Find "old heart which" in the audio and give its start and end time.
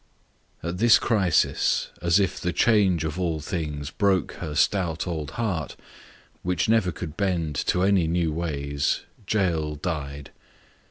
5.05-6.67